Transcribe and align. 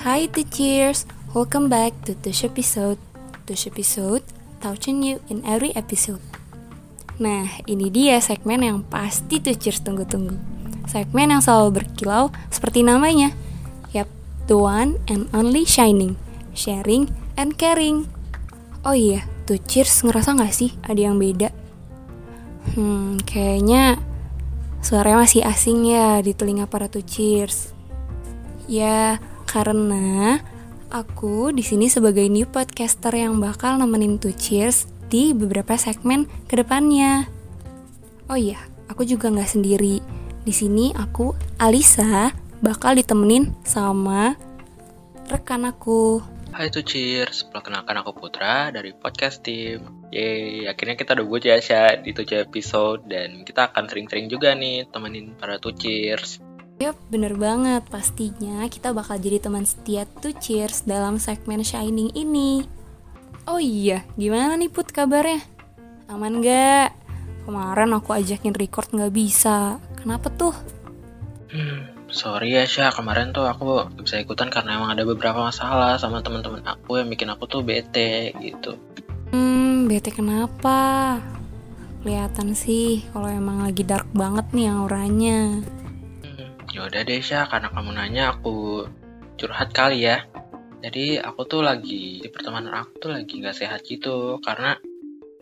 Hi 0.00 0.32
cheers, 0.32 1.04
welcome 1.36 1.68
back 1.68 1.92
to 2.08 2.16
this 2.16 2.40
episode. 2.40 2.96
This 3.44 3.68
episode, 3.68 4.24
touching 4.64 5.04
you 5.04 5.20
in 5.28 5.44
every 5.44 5.76
episode. 5.76 6.24
Nah, 7.20 7.60
ini 7.68 7.92
dia 7.92 8.16
segmen 8.24 8.64
yang 8.64 8.80
pasti 8.80 9.44
tuh 9.44 9.52
cheers 9.52 9.84
tunggu-tunggu. 9.84 10.40
Segmen 10.88 11.36
yang 11.36 11.44
selalu 11.44 11.84
berkilau 11.84 12.32
seperti 12.48 12.80
namanya. 12.80 13.36
Yap, 13.92 14.08
the 14.48 14.56
one 14.56 14.96
and 15.04 15.28
only 15.36 15.68
shining, 15.68 16.16
sharing 16.56 17.12
and 17.36 17.60
caring. 17.60 18.08
Oh 18.88 18.96
iya, 18.96 19.28
tuh 19.44 19.60
cheers 19.68 20.00
ngerasa 20.00 20.32
gak 20.32 20.56
sih 20.56 20.72
ada 20.80 21.12
yang 21.12 21.20
beda? 21.20 21.52
Hmm, 22.72 23.20
kayaknya 23.28 24.00
suaranya 24.80 25.28
masih 25.28 25.44
asing 25.44 25.92
ya 25.92 26.24
di 26.24 26.32
telinga 26.32 26.64
para 26.64 26.88
tuh 26.88 27.04
cheers. 27.04 27.76
Ya, 28.64 29.20
karena 29.50 30.38
aku 30.94 31.50
di 31.50 31.66
sini 31.66 31.90
sebagai 31.90 32.22
new 32.30 32.46
podcaster 32.46 33.10
yang 33.10 33.42
bakal 33.42 33.82
nemenin 33.82 34.22
tuh 34.22 34.30
cheers 34.30 34.86
di 35.10 35.34
beberapa 35.34 35.74
segmen 35.74 36.30
ke 36.46 36.54
depannya. 36.54 37.26
Oh 38.30 38.38
iya, 38.38 38.62
aku 38.86 39.02
juga 39.02 39.26
nggak 39.26 39.50
sendiri. 39.50 39.98
Di 40.46 40.54
sini 40.54 40.94
aku 40.94 41.34
Alisa 41.58 42.30
bakal 42.62 42.94
ditemenin 42.94 43.50
sama 43.66 44.38
rekan 45.26 45.66
aku. 45.66 46.22
Hai 46.54 46.70
tuh 46.70 46.86
cheers, 46.86 47.46
perkenalkan 47.50 47.98
aku 47.98 48.14
Putra 48.14 48.70
dari 48.70 48.94
podcast 48.94 49.42
tim. 49.42 49.82
Yeay, 50.14 50.70
akhirnya 50.70 50.94
kita 50.94 51.18
udah 51.18 51.26
buat 51.26 51.42
ya 51.42 51.58
Sya 51.58 51.98
di 51.98 52.14
tujuh 52.14 52.42
episode 52.42 53.06
dan 53.06 53.42
kita 53.42 53.70
akan 53.70 53.86
sering-sering 53.86 54.30
juga 54.30 54.54
nih 54.54 54.86
temenin 54.90 55.34
para 55.34 55.58
tuh 55.58 55.74
cheers. 55.74 56.42
Yap, 56.80 56.96
bener 57.12 57.36
banget. 57.36 57.84
Pastinya 57.92 58.64
kita 58.64 58.96
bakal 58.96 59.20
jadi 59.20 59.36
teman 59.36 59.68
setia 59.68 60.08
tuh 60.08 60.32
cheers 60.32 60.88
dalam 60.88 61.20
segmen 61.20 61.60
Shining 61.60 62.08
ini. 62.16 62.64
Oh 63.44 63.60
iya, 63.60 64.00
gimana 64.16 64.56
nih 64.56 64.72
Put 64.72 64.88
kabarnya? 64.88 65.44
Aman 66.08 66.40
gak? 66.40 66.96
Kemarin 67.44 67.92
aku 67.92 68.16
ajakin 68.16 68.56
record 68.56 68.88
nggak 68.96 69.12
bisa. 69.12 69.76
Kenapa 70.00 70.32
tuh? 70.32 70.56
Hmm, 71.52 71.84
sorry 72.08 72.56
ya 72.56 72.64
Sya, 72.64 72.88
kemarin 72.96 73.36
tuh 73.36 73.44
aku 73.44 73.84
gak 73.92 74.00
bisa 74.00 74.16
ikutan 74.16 74.48
karena 74.48 74.80
emang 74.80 74.96
ada 74.96 75.04
beberapa 75.04 75.36
masalah 75.36 76.00
sama 76.00 76.24
teman-teman 76.24 76.64
aku 76.64 76.96
yang 76.96 77.12
bikin 77.12 77.28
aku 77.28 77.44
tuh 77.44 77.60
bete 77.60 78.32
gitu. 78.40 78.80
Hmm, 79.36 79.84
bete 79.84 80.08
kenapa? 80.08 81.20
Kelihatan 82.00 82.56
sih 82.56 83.04
kalau 83.12 83.28
emang 83.28 83.68
lagi 83.68 83.84
dark 83.84 84.08
banget 84.16 84.48
nih 84.56 84.72
auranya. 84.72 85.60
Hmm, 86.70 86.86
yaudah 86.86 87.02
deh 87.02 87.18
Sya, 87.18 87.50
karena 87.50 87.66
kamu 87.74 87.90
nanya 87.98 88.38
aku 88.38 88.86
curhat 89.34 89.74
kali 89.74 90.06
ya. 90.06 90.22
Jadi 90.80 91.18
aku 91.18 91.42
tuh 91.44 91.66
lagi 91.66 92.22
di 92.22 92.28
pertemanan 92.30 92.86
aku 92.86 93.02
tuh 93.02 93.10
lagi 93.10 93.42
gak 93.42 93.58
sehat 93.58 93.82
gitu. 93.82 94.38
Karena 94.38 94.78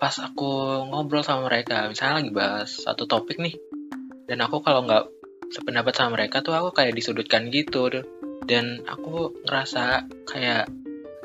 pas 0.01 0.17
aku 0.25 0.83
ngobrol 0.89 1.21
sama 1.21 1.53
mereka, 1.53 1.85
misalnya 1.93 2.25
lagi 2.25 2.33
bahas 2.33 2.71
satu 2.81 3.05
topik 3.05 3.37
nih, 3.43 3.59
dan 4.31 4.39
aku 4.47 4.63
kalau 4.63 4.87
nggak 4.87 5.11
sependapat 5.51 5.91
sama 5.91 6.15
mereka 6.15 6.39
tuh 6.39 6.55
aku 6.55 6.71
kayak 6.71 6.95
disudutkan 6.95 7.51
gitu, 7.51 7.91
dan 8.47 8.79
aku 8.87 9.35
ngerasa 9.43 10.07
kayak 10.23 10.71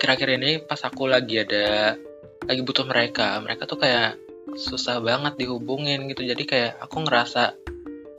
kira-kira 0.02 0.42
ini 0.42 0.58
pas 0.58 0.82
aku 0.82 1.06
lagi 1.06 1.46
ada 1.46 1.94
lagi 2.50 2.62
butuh 2.66 2.90
mereka, 2.90 3.38
mereka 3.46 3.70
tuh 3.70 3.78
kayak 3.78 4.18
susah 4.58 4.98
banget 5.06 5.38
dihubungin 5.38 6.10
gitu, 6.10 6.26
jadi 6.26 6.42
kayak 6.42 6.72
aku 6.82 7.06
ngerasa 7.06 7.54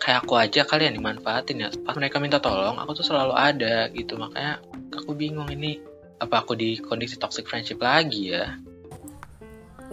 kayak 0.02 0.26
aku 0.26 0.34
aja 0.36 0.66
kalian 0.66 0.98
dimanfaatin 0.98 1.64
ya 1.64 1.68
pas 1.84 1.94
mereka 1.96 2.18
minta 2.22 2.38
tolong 2.42 2.76
aku 2.78 2.98
tuh 2.98 3.06
selalu 3.06 3.34
ada 3.34 3.88
gitu 3.94 4.18
makanya 4.20 4.60
aku 4.92 5.14
bingung 5.16 5.48
ini 5.48 5.80
apa 6.22 6.44
aku 6.44 6.54
di 6.54 6.78
kondisi 6.78 7.18
toxic 7.18 7.46
friendship 7.46 7.82
lagi 7.82 8.34
ya 8.34 8.58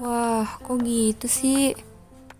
Wah, 0.01 0.57
kok 0.65 0.81
gitu 0.81 1.29
sih? 1.29 1.77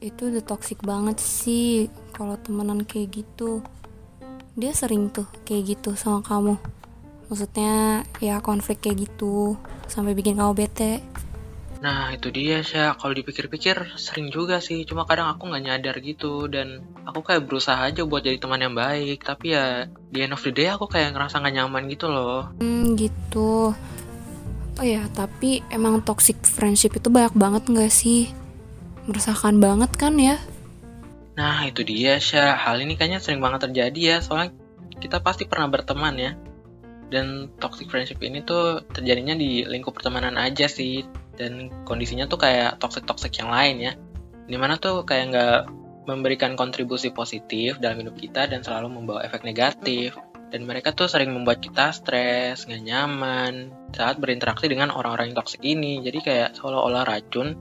Itu 0.02 0.34
udah 0.34 0.42
toxic 0.42 0.82
banget 0.82 1.22
sih 1.22 1.94
kalau 2.10 2.34
temenan 2.34 2.82
kayak 2.90 3.22
gitu. 3.22 3.62
Dia 4.58 4.74
sering 4.74 5.14
tuh 5.14 5.30
kayak 5.46 5.78
gitu 5.78 5.94
sama 5.94 6.26
kamu. 6.26 6.58
Maksudnya 7.30 8.02
ya 8.18 8.42
konflik 8.42 8.82
kayak 8.82 9.06
gitu 9.06 9.62
sampai 9.86 10.18
bikin 10.18 10.42
kamu 10.42 10.58
bete. 10.58 11.06
Nah 11.82 12.14
itu 12.14 12.30
dia 12.30 12.62
sih 12.62 12.78
kalau 12.78 13.10
dipikir-pikir 13.12 13.98
sering 13.98 14.30
juga 14.30 14.62
sih 14.62 14.86
cuma 14.86 15.10
kadang 15.10 15.34
aku 15.34 15.50
nggak 15.50 15.64
nyadar 15.66 15.98
gitu 15.98 16.46
dan 16.46 16.86
aku 17.10 17.26
kayak 17.26 17.50
berusaha 17.50 17.82
aja 17.82 18.06
buat 18.06 18.22
jadi 18.22 18.38
teman 18.38 18.62
yang 18.62 18.78
baik 18.78 19.26
tapi 19.26 19.58
ya 19.58 19.90
di 20.14 20.22
end 20.22 20.38
of 20.38 20.46
the 20.46 20.54
day 20.54 20.70
aku 20.70 20.86
kayak 20.86 21.18
ngerasa 21.18 21.42
nggak 21.42 21.56
nyaman 21.58 21.90
gitu 21.90 22.06
loh 22.06 22.54
Hmm, 22.62 22.94
gitu. 22.94 23.74
Oh 24.80 24.86
ya, 24.86 25.06
tapi 25.12 25.62
emang 25.70 26.02
toxic 26.02 26.42
friendship 26.42 26.96
itu 26.96 27.12
banyak 27.12 27.36
banget 27.36 27.64
gak 27.70 27.92
sih? 27.92 28.32
Meresahkan 29.06 29.60
banget 29.60 29.92
kan 29.94 30.16
ya? 30.16 30.40
Nah, 31.36 31.68
itu 31.68 31.84
dia, 31.84 32.18
Syah. 32.18 32.56
Hal 32.56 32.80
ini 32.82 32.96
kayaknya 32.96 33.20
sering 33.20 33.44
banget 33.44 33.70
terjadi 33.70 34.02
ya, 34.02 34.18
soalnya 34.24 34.56
kita 34.98 35.20
pasti 35.22 35.46
pernah 35.46 35.68
berteman 35.68 36.16
ya. 36.18 36.32
Dan 37.12 37.52
toxic 37.60 37.92
friendship 37.92 38.24
ini 38.24 38.42
tuh 38.42 38.82
terjadinya 38.90 39.36
di 39.36 39.68
lingkup 39.68 39.92
pertemanan 40.00 40.40
aja 40.40 40.66
sih. 40.66 41.04
Dan 41.36 41.72
kondisinya 41.84 42.28
tuh 42.28 42.42
kayak 42.42 42.80
toxic-toxic 42.82 43.32
yang 43.40 43.50
lain 43.50 43.76
ya. 43.80 43.94
Di 44.48 44.58
mana 44.60 44.76
tuh 44.78 45.08
kayak 45.08 45.26
nggak 45.32 45.60
memberikan 46.10 46.58
kontribusi 46.58 47.14
positif 47.14 47.78
dalam 47.78 48.02
hidup 48.02 48.18
kita 48.18 48.50
dan 48.50 48.66
selalu 48.66 49.02
membawa 49.02 49.24
efek 49.24 49.46
negatif. 49.46 50.18
Dan 50.52 50.68
mereka 50.68 50.92
tuh 50.92 51.08
sering 51.08 51.32
membuat 51.32 51.64
kita 51.64 51.96
stres, 51.96 52.68
nggak 52.68 52.84
nyaman 52.84 53.72
saat 53.96 54.20
berinteraksi 54.20 54.68
dengan 54.68 54.92
orang-orang 54.92 55.32
yang 55.32 55.40
toxic 55.40 55.64
ini. 55.64 56.04
Jadi 56.04 56.20
kayak 56.20 56.60
seolah-olah 56.60 57.08
racun 57.08 57.56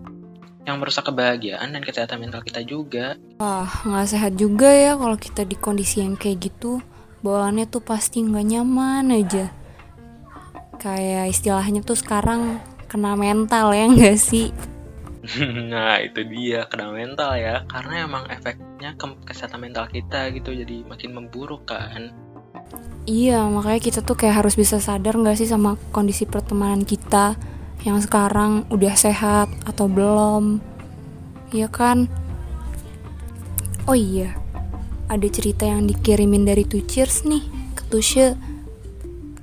yang 0.69 0.76
merusak 0.76 1.09
kebahagiaan 1.09 1.72
dan 1.72 1.82
kesehatan 1.82 2.20
mental 2.20 2.44
kita 2.44 2.60
juga. 2.66 3.16
Wah, 3.41 3.66
gak 3.66 4.09
sehat 4.12 4.36
juga 4.36 4.69
ya 4.69 4.92
kalau 4.94 5.16
kita 5.16 5.42
di 5.48 5.56
kondisi 5.56 6.04
yang 6.04 6.20
kayak 6.20 6.53
gitu. 6.53 6.84
Bawaannya 7.25 7.69
tuh 7.69 7.80
pasti 7.80 8.20
gak 8.25 8.44
nyaman 8.44 9.09
aja. 9.12 9.53
Kayak 10.80 11.32
istilahnya 11.32 11.80
tuh 11.84 11.97
sekarang 11.97 12.60
kena 12.90 13.14
mental 13.14 13.70
ya 13.70 13.86
gak 13.86 14.18
sih? 14.18 14.50
nah 15.72 16.02
itu 16.02 16.26
dia 16.26 16.66
kena 16.66 16.90
mental 16.90 17.38
ya 17.38 17.62
karena 17.70 18.08
emang 18.08 18.24
efeknya 18.26 18.96
ke 18.98 19.06
kesehatan 19.28 19.62
mental 19.62 19.86
kita 19.86 20.32
gitu 20.34 20.50
jadi 20.50 20.82
makin 20.88 21.14
memburuk 21.14 21.68
kan 21.70 22.10
Iya, 23.08 23.48
makanya 23.48 23.80
kita 23.80 23.98
tuh 24.04 24.14
kayak 24.14 24.44
harus 24.44 24.54
bisa 24.54 24.76
sadar 24.78 25.16
gak 25.16 25.40
sih 25.40 25.48
sama 25.48 25.74
kondisi 25.90 26.28
pertemanan 26.28 26.84
kita 26.84 27.34
yang 27.82 27.96
sekarang 27.98 28.68
udah 28.68 28.94
sehat 28.94 29.48
atau 29.64 29.88
belum. 29.88 30.60
Iya 31.50 31.66
kan? 31.72 32.06
Oh 33.88 33.96
iya, 33.96 34.36
ada 35.10 35.26
cerita 35.26 35.66
yang 35.66 35.88
dikirimin 35.88 36.46
dari 36.46 36.62
Tucheers 36.62 37.26
nih 37.26 37.42
ke 37.74 37.82
Tushe. 37.88 38.36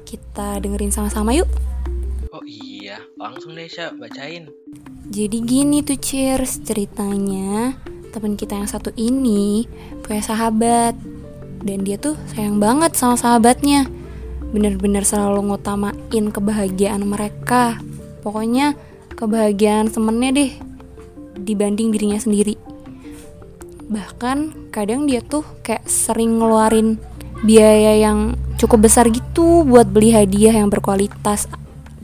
Kita 0.05 0.61
dengerin 0.61 0.93
sama-sama 0.93 1.35
yuk. 1.35 1.49
Langsung 3.27 3.59
deh 3.59 3.67
Sya 3.67 3.91
bacain. 3.91 4.47
Jadi 5.11 5.37
gini 5.43 5.83
tuh 5.83 5.99
cheers 5.99 6.63
ceritanya. 6.63 7.75
Teman 8.15 8.39
kita 8.39 8.55
yang 8.55 8.71
satu 8.71 8.95
ini 8.95 9.67
punya 9.99 10.23
sahabat. 10.23 10.95
Dan 11.59 11.83
dia 11.83 11.99
tuh 11.99 12.15
sayang 12.31 12.63
banget 12.63 12.95
sama 12.95 13.19
sahabatnya. 13.19 13.83
Bener-bener 14.55 15.03
selalu 15.03 15.51
ngutamain 15.51 16.25
kebahagiaan 16.31 17.03
mereka. 17.03 17.75
Pokoknya 18.23 18.79
kebahagiaan 19.19 19.91
temennya 19.91 20.31
deh 20.31 20.51
dibanding 21.35 21.91
dirinya 21.91 22.19
sendiri. 22.19 22.55
Bahkan 23.91 24.71
kadang 24.71 25.03
dia 25.03 25.19
tuh 25.19 25.43
kayak 25.67 25.83
sering 25.83 26.39
ngeluarin 26.39 26.95
biaya 27.43 27.99
yang 27.99 28.39
cukup 28.55 28.87
besar 28.87 29.11
gitu 29.11 29.67
buat 29.67 29.87
beli 29.87 30.15
hadiah 30.15 30.55
yang 30.55 30.71
berkualitas 30.71 31.47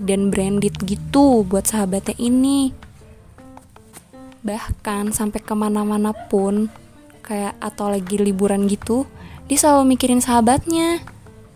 dan 0.04 0.28
branded 0.28 0.76
gitu 0.84 1.48
buat 1.48 1.66
sahabatnya 1.66 2.20
ini. 2.20 2.76
Bahkan 4.44 5.16
sampai 5.16 5.40
ke 5.40 5.56
mana-mana 5.56 6.12
pun 6.12 6.68
kayak 7.24 7.56
atau 7.64 7.88
lagi 7.88 8.20
liburan 8.20 8.68
gitu 8.68 9.08
dia 9.48 9.58
selalu 9.60 9.96
mikirin 9.96 10.24
sahabatnya. 10.24 11.04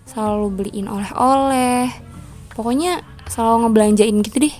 Selalu 0.07 0.47
beliin 0.51 0.87
oleh-oleh. 0.87 1.91
Pokoknya 2.55 3.03
selalu 3.27 3.67
ngebelanjain 3.67 4.17
gitu 4.23 4.37
deh. 4.47 4.55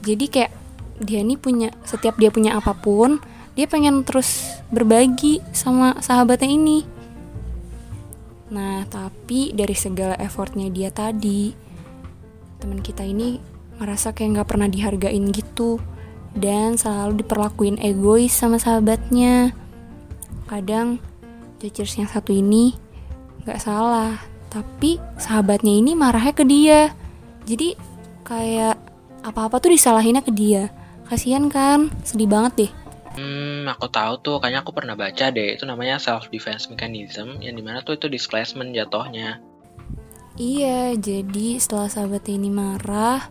Jadi 0.00 0.24
kayak 0.28 0.52
dia 1.00 1.24
nih 1.24 1.40
punya 1.40 1.72
setiap 1.84 2.20
dia 2.20 2.28
punya 2.28 2.60
apa 2.60 2.76
pun 2.76 3.24
dia 3.56 3.64
pengen 3.64 4.04
terus 4.04 4.60
berbagi 4.68 5.40
sama 5.52 5.96
sahabatnya 6.00 6.48
ini. 6.48 6.78
Nah 8.52 8.84
tapi 8.88 9.52
dari 9.52 9.76
segala 9.76 10.16
effortnya 10.16 10.68
dia 10.72 10.88
tadi 10.92 11.69
teman 12.60 12.84
kita 12.84 13.02
ini 13.02 13.40
merasa 13.80 14.12
kayak 14.12 14.38
nggak 14.38 14.48
pernah 14.52 14.68
dihargain 14.68 15.32
gitu 15.32 15.80
dan 16.36 16.76
selalu 16.76 17.24
diperlakuin 17.24 17.80
egois 17.80 18.30
sama 18.36 18.60
sahabatnya. 18.60 19.56
Kadang 20.46 21.00
judgers 21.58 21.96
yang 21.96 22.06
satu 22.06 22.30
ini 22.30 22.76
nggak 23.48 23.60
salah 23.64 24.20
tapi 24.50 25.00
sahabatnya 25.16 25.72
ini 25.80 25.96
marahnya 25.96 26.34
ke 26.36 26.44
dia. 26.44 26.92
Jadi 27.48 27.74
kayak 28.26 28.76
apa-apa 29.24 29.62
tuh 29.62 29.72
disalahinnya 29.72 30.20
ke 30.20 30.30
dia. 30.34 30.68
Kasihan 31.06 31.50
kan? 31.50 31.90
Sedih 32.06 32.30
banget 32.30 32.52
deh. 32.54 32.72
Hmm, 33.18 33.66
aku 33.66 33.90
tahu 33.90 34.22
tuh, 34.22 34.36
kayaknya 34.38 34.62
aku 34.62 34.70
pernah 34.70 34.94
baca 34.94 35.34
deh. 35.34 35.58
Itu 35.58 35.66
namanya 35.66 35.98
self 35.98 36.30
defense 36.30 36.70
mechanism, 36.70 37.42
yang 37.42 37.58
di 37.58 37.62
mana 37.62 37.82
tuh 37.82 37.98
itu 37.98 38.06
displacement 38.06 38.70
jatuhnya. 38.70 39.42
Iya, 40.40 40.96
jadi 40.96 41.60
setelah 41.60 41.92
sahabatnya 41.92 42.40
ini 42.40 42.48
marah, 42.48 43.28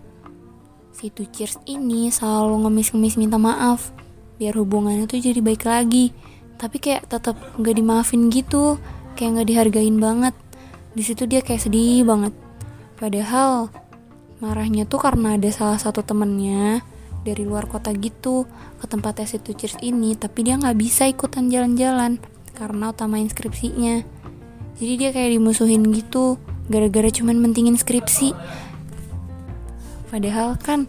si 0.93 1.09
Cheers 1.09 1.57
ini 1.65 2.13
selalu 2.13 2.69
ngemis-ngemis 2.69 3.17
minta 3.17 3.41
maaf 3.41 3.89
biar 4.37 4.53
hubungannya 4.53 5.09
tuh 5.09 5.17
jadi 5.17 5.41
baik 5.41 5.65
lagi. 5.65 6.13
Tapi 6.61 6.77
kayak 6.77 7.09
tetap 7.09 7.33
nggak 7.57 7.81
dimaafin 7.81 8.29
gitu, 8.29 8.77
kayak 9.17 9.41
nggak 9.41 9.49
dihargain 9.49 9.97
banget. 9.97 10.37
Di 10.93 11.01
situ 11.01 11.25
dia 11.25 11.41
kayak 11.41 11.65
sedih 11.65 12.05
banget. 12.05 12.29
Padahal 13.01 13.73
marahnya 14.37 14.85
tuh 14.85 15.01
karena 15.01 15.33
ada 15.33 15.49
salah 15.49 15.81
satu 15.81 16.05
temennya 16.05 16.85
dari 17.25 17.41
luar 17.41 17.65
kota 17.65 17.89
gitu 17.89 18.45
ke 18.77 18.85
tempatnya 18.85 19.25
si 19.25 19.41
Cheers 19.41 19.81
ini 19.81 20.13
tapi 20.13 20.45
dia 20.45 20.61
nggak 20.61 20.77
bisa 20.77 21.09
ikutan 21.09 21.49
jalan-jalan 21.49 22.21
karena 22.55 22.95
utama 22.95 23.19
inskripsinya 23.19 24.07
jadi 24.79 24.93
dia 24.95 25.09
kayak 25.11 25.35
dimusuhin 25.35 25.83
gitu 25.91 26.39
gara-gara 26.69 27.09
cuman 27.09 27.41
mentingin 27.41 27.75
skripsi. 27.75 28.31
Padahal 30.13 30.55
kan 30.61 30.85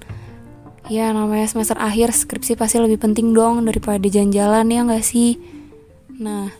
ya 0.92 1.12
namanya 1.12 1.48
semester 1.48 1.76
akhir 1.80 2.12
skripsi 2.12 2.56
pasti 2.56 2.76
lebih 2.80 3.00
penting 3.00 3.32
dong 3.32 3.64
daripada 3.64 4.04
jalan-jalan 4.04 4.68
ya 4.68 4.80
nggak 4.84 5.04
sih? 5.04 5.40
Nah 6.20 6.52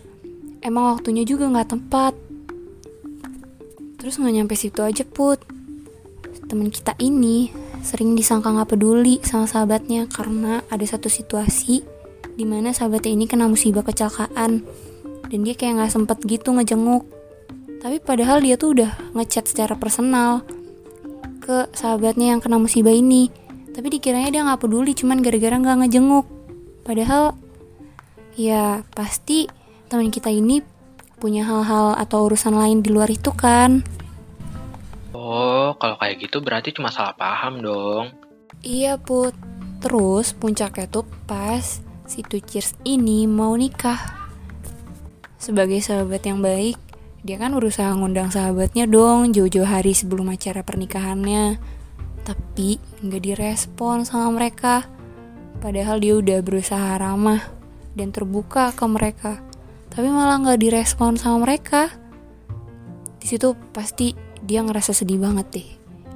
emang 0.64 0.96
waktunya 0.96 1.22
juga 1.28 1.46
nggak 1.52 1.69
tepat. 1.76 2.14
Terus 4.00 4.17
nggak 4.17 4.34
nyampe 4.34 4.56
situ 4.56 4.81
aja 4.81 5.05
put. 5.05 5.40
Temen 6.49 6.73
kita 6.73 6.96
ini 6.99 7.52
sering 7.84 8.16
disangka 8.16 8.50
nggak 8.50 8.76
peduli 8.76 9.20
sama 9.23 9.44
sahabatnya 9.44 10.08
karena 10.08 10.64
ada 10.69 10.84
satu 10.84 11.08
situasi 11.08 11.84
di 12.34 12.44
mana 12.49 12.73
sahabatnya 12.73 13.12
ini 13.12 13.25
kena 13.28 13.46
musibah 13.46 13.84
kecelakaan. 13.84 14.64
Dan 15.31 15.46
dia 15.46 15.55
kayak 15.55 15.78
nggak 15.78 15.93
sempet 15.94 16.19
gitu 16.26 16.50
ngejenguk 16.50 17.19
tapi 17.81 17.97
padahal 17.97 18.44
dia 18.44 18.61
tuh 18.61 18.77
udah 18.77 18.93
ngechat 19.17 19.49
secara 19.49 19.73
personal 19.73 20.44
ke 21.41 21.67
sahabatnya 21.73 22.37
yang 22.37 22.41
kena 22.44 22.61
musibah 22.61 22.93
ini. 22.93 23.32
Tapi 23.73 23.88
dikiranya 23.97 24.29
dia 24.29 24.44
nggak 24.44 24.61
peduli 24.61 24.93
cuman 24.93 25.25
gara-gara 25.25 25.56
nggak 25.56 25.79
ngejenguk. 25.85 26.27
Padahal 26.85 27.32
ya 28.37 28.85
pasti 28.93 29.49
teman 29.88 30.12
kita 30.12 30.29
ini 30.29 30.61
punya 31.17 31.49
hal-hal 31.49 31.97
atau 31.97 32.29
urusan 32.29 32.53
lain 32.53 32.85
di 32.85 32.93
luar 32.93 33.09
itu 33.09 33.32
kan? 33.32 33.81
Oh, 35.17 35.73
kalau 35.81 35.97
kayak 35.97 36.21
gitu 36.21 36.44
berarti 36.44 36.76
cuma 36.76 36.93
salah 36.93 37.17
paham 37.17 37.65
dong. 37.65 38.12
Iya 38.61 39.00
put. 39.00 39.33
Terus 39.81 40.37
puncaknya 40.37 40.85
tuh 40.85 41.09
pas 41.25 41.81
si 42.05 42.21
Cheers 42.21 42.76
ini 42.85 43.25
mau 43.25 43.56
nikah. 43.56 44.21
Sebagai 45.41 45.81
sahabat 45.81 46.21
yang 46.29 46.44
baik 46.44 46.89
Dia 47.20 47.37
kan 47.37 47.52
berusaha 47.52 47.93
ngundang 47.93 48.32
sahabatnya 48.32 48.88
dong 48.88 49.37
Jauh-jauh 49.37 49.69
hari 49.69 49.93
sebelum 49.93 50.32
acara 50.32 50.64
pernikahannya. 50.64 51.61
Tapi 52.25 52.81
nggak 53.05 53.22
direspon 53.22 54.08
sama 54.08 54.40
mereka. 54.40 54.88
Padahal 55.61 56.00
dia 56.00 56.17
udah 56.17 56.40
berusaha 56.40 56.96
ramah 56.96 57.44
Dan 57.93 58.08
terbuka 58.08 58.72
ke 58.72 58.84
mereka. 58.88 59.44
Tapi 59.93 60.08
malah 60.08 60.40
nggak 60.40 60.61
direspon 60.61 61.20
sama 61.20 61.44
mereka. 61.44 61.93
Di 63.20 63.26
situ 63.28 63.52
pasti 63.76 64.16
dia 64.40 64.64
ngerasa 64.64 64.96
sedih 64.96 65.20
banget 65.20 65.46
deh 65.52 65.69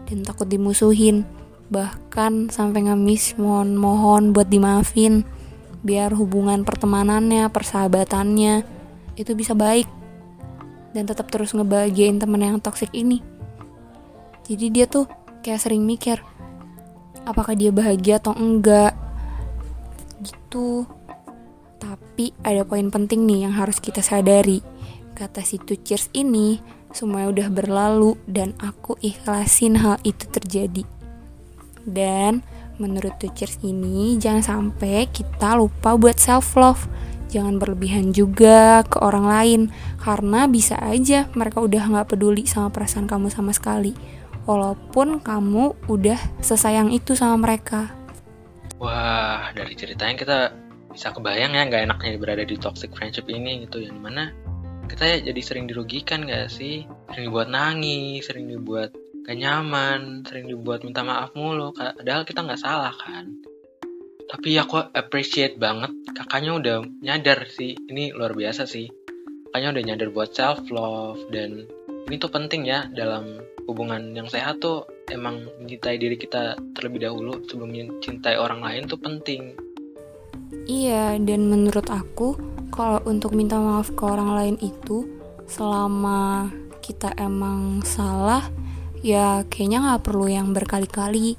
dan 0.08 0.24
takut 0.24 0.48
dimusuhin. 0.48 1.28
Bahkan 1.68 2.48
sampai 2.52 2.88
ngemis 2.88 3.36
mohon-mohon 3.36 4.32
buat 4.32 4.48
dimaafin 4.48 5.24
biar 5.84 6.16
hubungan 6.16 6.64
pertemanannya 6.64 7.44
persahabatannya 7.52 8.64
itu 9.20 9.32
bisa 9.36 9.52
baik 9.52 9.84
dan 10.94 11.04
tetap 11.04 11.28
terus 11.28 11.52
ngebahagiain 11.52 12.16
temen 12.22 12.40
yang 12.40 12.62
toksik 12.62 12.88
ini 12.94 13.20
jadi 14.46 14.66
dia 14.70 14.86
tuh 14.86 15.10
kayak 15.42 15.60
sering 15.60 15.82
mikir 15.82 16.22
apakah 17.26 17.52
dia 17.52 17.74
bahagia 17.74 18.22
atau 18.22 18.32
enggak 18.32 18.94
gitu 20.22 20.86
tapi 21.82 22.32
ada 22.46 22.62
poin 22.64 22.88
penting 22.88 23.26
nih 23.26 23.50
yang 23.50 23.54
harus 23.58 23.82
kita 23.82 24.00
sadari 24.00 24.62
kata 25.14 25.46
si 25.46 25.58
Cheers 25.58 26.10
ini 26.14 26.58
semuanya 26.94 27.28
udah 27.34 27.48
berlalu 27.50 28.14
dan 28.30 28.54
aku 28.62 28.94
ikhlasin 29.02 29.82
hal 29.82 29.98
itu 30.06 30.30
terjadi. 30.30 30.86
Dan 31.84 32.46
menurut 32.78 33.18
Tuchers 33.18 33.60
ini 33.66 34.16
jangan 34.16 34.42
sampai 34.42 35.10
kita 35.10 35.58
lupa 35.58 35.98
buat 35.98 36.16
self 36.16 36.54
love. 36.54 36.86
Jangan 37.34 37.58
berlebihan 37.58 38.14
juga 38.14 38.86
ke 38.86 39.02
orang 39.02 39.26
lain. 39.26 39.60
Karena 39.98 40.46
bisa 40.46 40.78
aja 40.78 41.26
mereka 41.34 41.58
udah 41.58 41.82
nggak 41.90 42.14
peduli 42.14 42.46
sama 42.46 42.70
perasaan 42.70 43.10
kamu 43.10 43.34
sama 43.34 43.50
sekali. 43.50 43.90
Walaupun 44.46 45.18
kamu 45.18 45.90
udah 45.90 46.20
sesayang 46.38 46.94
itu 46.94 47.18
sama 47.18 47.42
mereka. 47.50 47.90
Wah, 48.78 49.50
dari 49.50 49.74
ceritanya 49.74 50.14
kita 50.14 50.38
bisa 50.94 51.10
kebayang 51.10 51.58
ya 51.58 51.66
nggak 51.66 51.90
enaknya 51.90 52.22
berada 52.22 52.44
di 52.46 52.54
toxic 52.54 52.94
friendship 52.94 53.26
ini 53.26 53.66
gitu. 53.66 53.82
Yang 53.82 53.98
di 53.98 54.02
mana 54.06 54.30
kita 54.86 55.26
jadi 55.26 55.40
sering 55.42 55.66
dirugikan 55.66 56.22
gak 56.22 56.54
sih? 56.54 56.86
Sering 57.10 57.34
dibuat 57.34 57.50
nangis 57.50 58.30
sering 58.30 58.46
dibuat 58.46 58.94
gak 59.24 59.40
nyaman 59.40 60.20
sering 60.28 60.52
dibuat 60.52 60.84
minta 60.84 61.00
maaf 61.00 61.32
mulu 61.32 61.72
padahal 61.72 62.28
kita 62.28 62.44
nggak 62.44 62.60
salah 62.60 62.92
kan 62.92 63.32
tapi 64.34 64.58
aku 64.58 64.90
appreciate 64.90 65.54
banget. 65.62 65.94
Kakaknya 66.10 66.58
udah 66.58 66.76
nyadar 67.06 67.46
sih. 67.46 67.78
Ini 67.78 68.10
luar 68.18 68.34
biasa 68.34 68.66
sih. 68.66 68.90
Kakaknya 69.46 69.78
udah 69.78 69.82
nyadar 69.86 70.08
buat 70.10 70.34
self 70.34 70.66
love 70.74 71.30
dan 71.30 71.70
ini 72.10 72.18
tuh 72.18 72.34
penting 72.34 72.66
ya 72.66 72.90
dalam 72.90 73.38
hubungan 73.70 74.10
yang 74.10 74.26
sehat 74.26 74.58
tuh 74.58 74.90
emang 75.06 75.46
mencintai 75.62 76.02
diri 76.02 76.18
kita 76.18 76.58
terlebih 76.74 77.06
dahulu 77.06 77.46
sebelum 77.46 77.70
mencintai 77.70 78.34
orang 78.34 78.58
lain 78.58 78.90
tuh 78.90 78.98
penting. 78.98 79.54
Iya 80.66 81.14
dan 81.22 81.46
menurut 81.46 81.86
aku 81.86 82.34
kalau 82.74 82.98
untuk 83.06 83.38
minta 83.38 83.62
maaf 83.62 83.94
ke 83.94 84.02
orang 84.02 84.34
lain 84.34 84.56
itu 84.58 85.06
selama 85.46 86.50
kita 86.82 87.14
emang 87.22 87.86
salah 87.86 88.50
ya 88.98 89.46
kayaknya 89.46 89.78
nggak 89.84 90.04
perlu 90.04 90.26
yang 90.26 90.50
berkali-kali 90.50 91.38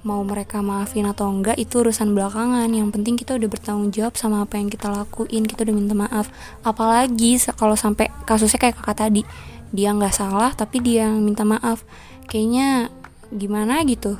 mau 0.00 0.24
mereka 0.24 0.64
maafin 0.64 1.04
atau 1.04 1.28
enggak 1.28 1.60
itu 1.60 1.84
urusan 1.84 2.16
belakangan 2.16 2.68
yang 2.72 2.88
penting 2.88 3.20
kita 3.20 3.36
udah 3.36 3.48
bertanggung 3.52 3.92
jawab 3.92 4.16
sama 4.16 4.44
apa 4.44 4.56
yang 4.56 4.72
kita 4.72 4.88
lakuin 4.88 5.44
kita 5.44 5.68
udah 5.68 5.74
minta 5.76 5.92
maaf 5.92 6.32
apalagi 6.64 7.36
kalau 7.56 7.76
sampai 7.76 8.08
kasusnya 8.24 8.56
kayak 8.56 8.80
kakak 8.80 8.96
tadi 9.08 9.22
dia 9.70 9.92
nggak 9.92 10.16
salah 10.16 10.56
tapi 10.56 10.80
dia 10.80 11.04
yang 11.06 11.20
minta 11.20 11.44
maaf 11.44 11.84
kayaknya 12.26 12.88
gimana 13.30 13.84
gitu 13.86 14.16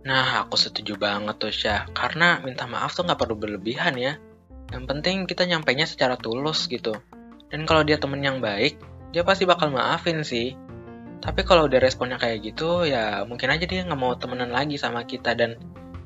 Nah, 0.00 0.44
aku 0.44 0.56
setuju 0.56 0.96
banget 0.96 1.36
tuh 1.36 1.52
Syah. 1.52 1.84
Karena 1.92 2.40
minta 2.40 2.64
maaf 2.64 2.96
tuh 2.96 3.04
nggak 3.04 3.20
perlu 3.20 3.36
berlebihan 3.36 4.00
ya. 4.00 4.16
Yang 4.72 4.84
penting 4.88 5.16
kita 5.28 5.44
nyampainya 5.44 5.84
secara 5.84 6.16
tulus 6.16 6.70
gitu. 6.72 6.96
Dan 7.52 7.68
kalau 7.68 7.84
dia 7.84 8.00
temen 8.00 8.22
yang 8.22 8.40
baik, 8.40 8.80
dia 9.12 9.26
pasti 9.26 9.44
bakal 9.44 9.74
maafin 9.74 10.24
sih. 10.24 10.56
Tapi 11.20 11.44
kalau 11.44 11.68
udah 11.68 11.80
responnya 11.80 12.16
kayak 12.16 12.40
gitu, 12.42 12.88
ya 12.88 13.24
mungkin 13.28 13.52
aja 13.52 13.68
dia 13.68 13.84
nggak 13.84 14.00
mau 14.00 14.16
temenan 14.16 14.50
lagi 14.50 14.80
sama 14.80 15.04
kita 15.04 15.36
dan 15.36 15.60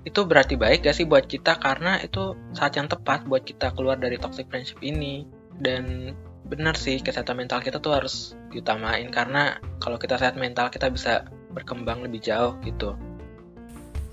itu 0.05 0.21
berarti 0.29 0.61
baik 0.61 0.85
gak 0.85 1.01
sih 1.01 1.09
buat 1.09 1.25
kita 1.25 1.57
karena 1.57 1.97
itu 2.05 2.37
saat 2.53 2.77
yang 2.77 2.93
tepat 2.93 3.25
buat 3.25 3.41
kita 3.41 3.73
keluar 3.73 3.97
dari 3.97 4.21
toxic 4.21 4.51
friendship 4.53 4.77
ini. 4.85 5.25
Dan 5.55 6.13
benar 6.45 6.77
sih 6.77 7.01
kesehatan 7.01 7.41
mental 7.41 7.65
kita 7.65 7.81
tuh 7.81 7.97
harus 7.97 8.37
diutamain 8.53 9.09
karena 9.09 9.57
kalau 9.81 9.97
kita 9.97 10.21
sehat 10.21 10.37
mental 10.37 10.69
kita 10.69 10.93
bisa 10.93 11.25
berkembang 11.57 12.05
lebih 12.05 12.21
jauh 12.21 12.53
gitu. 12.67 12.93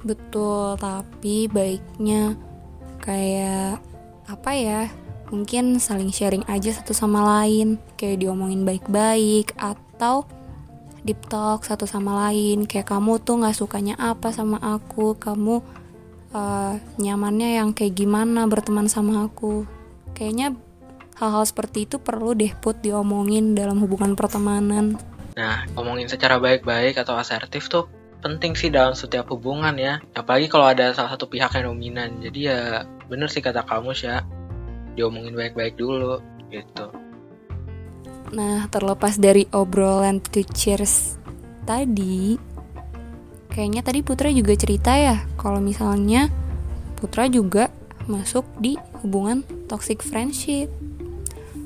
Betul, 0.01 0.79
tapi 0.79 1.51
baiknya 1.51 2.39
kayak 3.03 3.83
apa 4.29 4.51
ya 4.55 4.81
mungkin 5.33 5.81
saling 5.81 6.13
sharing 6.13 6.45
aja 6.47 6.71
satu 6.71 6.95
sama 6.95 7.23
lain 7.23 7.81
kayak 7.99 8.21
diomongin 8.23 8.63
baik-baik 8.63 9.51
atau 9.59 10.23
deep 11.01 11.21
talk 11.27 11.65
satu 11.65 11.89
sama 11.89 12.27
lain. 12.27 12.65
Kayak 12.69 12.93
kamu 12.93 13.21
tuh 13.21 13.41
nggak 13.41 13.57
sukanya 13.57 13.95
apa 13.97 14.29
sama 14.33 14.57
aku? 14.61 15.17
Kamu 15.17 15.55
uh, 16.33 16.73
nyamannya 16.97 17.61
yang 17.61 17.69
kayak 17.73 17.97
gimana 17.97 18.45
berteman 18.45 18.87
sama 18.87 19.25
aku? 19.25 19.65
Kayaknya 20.13 20.53
hal-hal 21.17 21.43
seperti 21.45 21.85
itu 21.89 22.01
perlu 22.01 22.33
deh 22.33 22.53
put 22.57 22.81
diomongin 22.81 23.53
dalam 23.53 23.77
hubungan 23.81 24.13
pertemanan. 24.17 24.97
Nah 25.37 25.65
omongin 25.77 26.09
secara 26.09 26.37
baik-baik 26.37 26.97
atau 26.97 27.17
asertif 27.17 27.69
tuh 27.69 27.89
penting 28.21 28.53
sih 28.53 28.69
dalam 28.69 28.93
setiap 28.93 29.29
hubungan 29.33 29.73
ya. 29.77 29.97
Apalagi 30.13 30.49
kalau 30.49 30.69
ada 30.69 30.93
salah 30.93 31.13
satu 31.13 31.25
pihak 31.25 31.53
yang 31.57 31.73
dominan. 31.73 32.21
Jadi 32.21 32.39
ya 32.49 32.85
bener 33.09 33.27
sih 33.27 33.41
kata 33.41 33.65
kamu 33.65 33.91
sih 33.97 34.07
ya 34.09 34.21
diomongin 34.95 35.35
baik-baik 35.35 35.79
dulu 35.79 36.19
gitu 36.51 37.10
Nah, 38.31 38.71
terlepas 38.71 39.19
dari 39.19 39.43
obrolan 39.51 40.23
to 40.23 40.39
cheers 40.55 41.19
tadi, 41.67 42.39
kayaknya 43.51 43.83
tadi 43.83 43.99
Putra 44.07 44.31
juga 44.31 44.55
cerita 44.55 44.95
ya, 44.95 45.27
kalau 45.35 45.59
misalnya 45.59 46.31
Putra 46.95 47.27
juga 47.27 47.67
masuk 48.07 48.47
di 48.55 48.79
hubungan 49.03 49.43
toxic 49.67 49.99
friendship. 49.99 50.71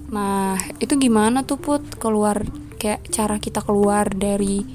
Nah, 0.10 0.58
itu 0.82 0.98
gimana 0.98 1.46
tuh 1.46 1.62
Put 1.62 2.02
keluar 2.02 2.42
kayak 2.82 3.14
cara 3.14 3.38
kita 3.38 3.62
keluar 3.62 4.10
dari 4.10 4.66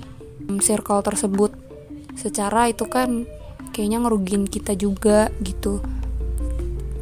um, 0.47 0.63
circle 0.63 1.03
tersebut? 1.03 1.51
Secara 2.15 2.71
itu 2.71 2.87
kan 2.87 3.27
kayaknya 3.75 4.07
ngerugin 4.07 4.47
kita 4.47 4.79
juga 4.79 5.31
gitu. 5.43 5.83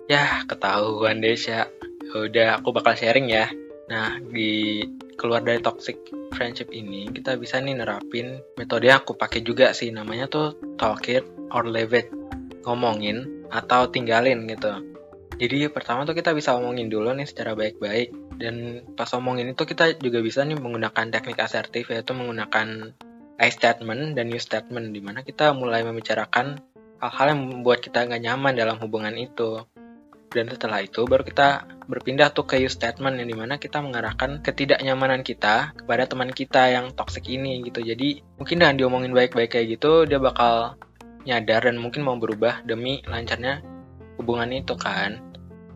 Ya, 0.09 0.49
ketahuan 0.49 1.21
Desya. 1.21 1.69
Udah, 2.17 2.57
aku 2.57 2.73
bakal 2.73 2.97
sharing 2.97 3.29
ya. 3.29 3.53
Nah, 3.89 4.21
di 4.21 4.85
keluar 5.17 5.41
dari 5.41 5.59
toxic 5.65 5.97
friendship 6.37 6.69
ini, 6.71 7.09
kita 7.09 7.41
bisa 7.41 7.59
nih 7.59 7.81
nerapin 7.81 8.39
metode 8.61 8.93
yang 8.93 9.01
aku 9.01 9.17
pakai 9.17 9.41
juga 9.41 9.73
sih. 9.73 9.89
Namanya 9.89 10.29
tuh 10.29 10.57
talk 10.77 11.09
it 11.09 11.25
or 11.53 11.65
leave 11.65 11.97
it. 11.97 12.13
Ngomongin 12.69 13.49
atau 13.49 13.89
tinggalin 13.89 14.45
gitu. 14.45 14.85
Jadi 15.39 15.71
pertama 15.73 16.05
tuh 16.05 16.13
kita 16.13 16.37
bisa 16.37 16.53
ngomongin 16.59 16.93
dulu 16.93 17.17
nih 17.17 17.25
secara 17.25 17.57
baik-baik. 17.57 18.13
Dan 18.37 18.85
pas 18.93 19.09
ngomongin 19.17 19.57
itu 19.57 19.65
kita 19.65 19.97
juga 19.99 20.21
bisa 20.21 20.45
nih 20.45 20.61
menggunakan 20.61 21.09
teknik 21.09 21.41
asertif 21.41 21.89
yaitu 21.89 22.13
menggunakan 22.13 22.93
I 23.39 23.55
statement 23.55 24.19
dan 24.19 24.35
you 24.35 24.43
statement 24.43 24.91
di 24.91 24.99
mana 24.99 25.23
kita 25.23 25.55
mulai 25.55 25.87
membicarakan 25.87 26.59
hal-hal 26.99 27.27
yang 27.31 27.41
membuat 27.47 27.79
kita 27.87 28.03
nggak 28.03 28.23
nyaman 28.27 28.59
dalam 28.59 28.77
hubungan 28.83 29.15
itu 29.15 29.63
dan 30.35 30.51
setelah 30.51 30.83
itu 30.83 31.07
baru 31.07 31.23
kita 31.23 31.78
berpindah 31.89 32.31
tuh 32.37 32.45
ke 32.45 32.61
use 32.61 32.77
statement 32.77 33.17
yang 33.17 33.29
di 33.33 33.37
mana 33.37 33.57
kita 33.57 33.81
mengarahkan 33.81 34.45
ketidaknyamanan 34.45 35.25
kita 35.25 35.73
kepada 35.73 36.05
teman 36.05 36.31
kita 36.31 36.69
yang 36.69 36.93
toxic 36.93 37.25
ini 37.27 37.65
gitu. 37.65 37.81
Jadi 37.81 38.21
mungkin 38.37 38.61
dengan 38.61 38.77
diomongin 38.77 39.17
baik-baik 39.17 39.57
kayak 39.57 39.81
gitu 39.81 40.05
dia 40.05 40.21
bakal 40.21 40.77
nyadar 41.25 41.65
dan 41.65 41.81
mungkin 41.81 42.05
mau 42.05 42.21
berubah 42.21 42.63
demi 42.69 43.01
lancarnya 43.09 43.65
hubungan 44.21 44.53
itu 44.53 44.77
kan. 44.77 45.19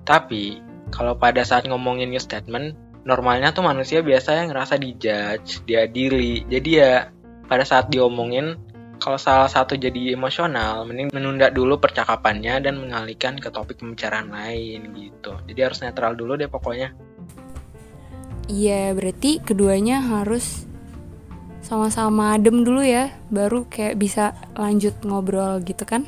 Tapi 0.04 0.61
kalau 0.92 1.16
pada 1.16 1.42
saat 1.42 1.64
ngomongin 1.64 2.12
use 2.12 2.28
statement 2.28 2.76
normalnya 3.02 3.50
tuh 3.50 3.66
manusia 3.66 4.04
biasanya 4.04 4.50
ngerasa 4.50 4.78
dijudge 4.78 5.66
diadili 5.66 6.47
jadi 6.47 6.71
ya 6.71 6.95
pada 7.50 7.66
saat 7.66 7.90
diomongin 7.90 8.54
kalau 9.03 9.19
salah 9.19 9.51
satu 9.51 9.75
jadi 9.75 10.15
emosional, 10.15 10.87
mending 10.87 11.11
menunda 11.11 11.51
dulu 11.51 11.83
percakapannya 11.83 12.63
dan 12.63 12.79
mengalihkan 12.79 13.35
ke 13.35 13.51
topik 13.51 13.83
pembicaraan 13.83 14.31
lain 14.31 14.95
gitu. 14.95 15.35
Jadi 15.51 15.59
harus 15.59 15.83
netral 15.83 16.15
dulu 16.15 16.39
deh 16.39 16.47
pokoknya. 16.47 16.95
Iya, 18.47 18.95
berarti 18.95 19.43
keduanya 19.43 19.99
harus 19.99 20.71
sama-sama 21.67 22.39
adem 22.39 22.63
dulu 22.63 22.87
ya, 22.87 23.11
baru 23.27 23.67
kayak 23.67 23.99
bisa 23.99 24.39
lanjut 24.55 24.95
ngobrol 25.03 25.59
gitu 25.67 25.83
kan? 25.83 26.07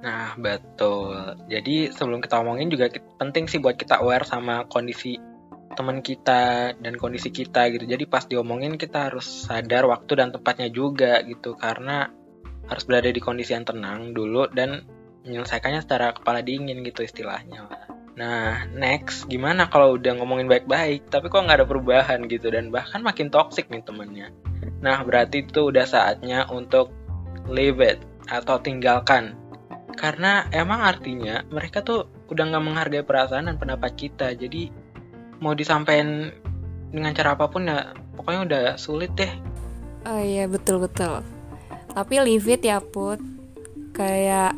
Nah, 0.00 0.38
betul. 0.40 1.36
Jadi 1.52 1.90
sebelum 1.90 2.24
kita 2.24 2.40
ngomongin 2.40 2.70
juga 2.72 2.88
penting 3.20 3.44
sih 3.50 3.60
buat 3.60 3.76
kita 3.76 4.00
aware 4.00 4.24
sama 4.24 4.64
kondisi 4.70 5.18
teman 5.76 6.00
kita 6.00 6.72
dan 6.80 6.94
kondisi 6.96 7.28
kita 7.28 7.68
gitu. 7.70 7.84
Jadi 7.84 8.08
pas 8.08 8.24
diomongin 8.24 8.80
kita 8.80 9.12
harus 9.12 9.46
sadar 9.46 9.84
waktu 9.84 10.12
dan 10.18 10.32
tempatnya 10.32 10.72
juga 10.72 11.20
gitu 11.22 11.54
karena 11.54 12.08
harus 12.66 12.84
berada 12.88 13.12
di 13.12 13.20
kondisi 13.22 13.54
yang 13.54 13.68
tenang 13.68 14.10
dulu 14.16 14.50
dan 14.50 14.82
menyelesaikannya 15.26 15.84
secara 15.84 16.16
kepala 16.16 16.40
dingin 16.40 16.82
gitu 16.82 17.04
istilahnya. 17.04 17.68
Nah, 18.16 18.64
next 18.72 19.28
gimana 19.28 19.68
kalau 19.68 20.00
udah 20.00 20.16
ngomongin 20.16 20.48
baik-baik 20.48 21.12
tapi 21.12 21.28
kok 21.28 21.44
nggak 21.44 21.62
ada 21.62 21.68
perubahan 21.68 22.24
gitu 22.24 22.48
dan 22.48 22.72
bahkan 22.72 23.04
makin 23.04 23.28
toxic 23.28 23.68
nih 23.68 23.84
temennya. 23.84 24.32
Nah, 24.80 25.04
berarti 25.04 25.44
itu 25.44 25.68
udah 25.68 25.84
saatnya 25.84 26.48
untuk 26.48 26.90
leave 27.46 27.78
it 27.84 28.00
atau 28.32 28.56
tinggalkan. 28.58 29.36
Karena 29.96 30.44
emang 30.52 30.84
artinya 30.84 31.44
mereka 31.48 31.80
tuh 31.80 32.08
udah 32.28 32.44
nggak 32.52 32.64
menghargai 32.64 33.04
perasaan 33.04 33.48
dan 33.48 33.56
pendapat 33.56 33.96
kita. 33.96 34.32
Jadi 34.36 34.68
mau 35.40 35.52
disampaikan 35.52 36.32
dengan 36.90 37.12
cara 37.12 37.36
apa 37.36 37.50
pun 37.50 37.68
ya 37.68 37.92
pokoknya 38.16 38.40
udah 38.48 38.64
sulit 38.80 39.12
deh. 39.16 39.30
Oh 40.06 40.20
iya 40.22 40.46
betul 40.46 40.80
betul. 40.80 41.20
Tapi 41.92 42.14
leave 42.22 42.46
it 42.48 42.62
ya 42.64 42.78
put. 42.80 43.20
Kayak 43.96 44.54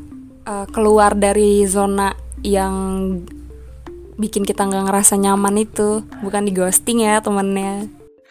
uh, 0.46 0.66
keluar 0.70 1.14
dari 1.14 1.62
zona 1.66 2.12
yang 2.42 2.74
bikin 4.18 4.42
kita 4.42 4.66
nggak 4.66 4.90
ngerasa 4.90 5.18
nyaman 5.18 5.62
itu. 5.62 6.04
Bukan 6.22 6.46
di 6.46 6.52
ghosting 6.54 7.02
ya 7.02 7.18
temennya. 7.24 7.88